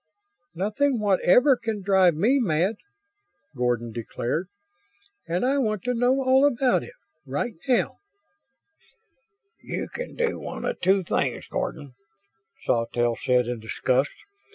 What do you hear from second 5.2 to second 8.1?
"and I want to know all about it right now!"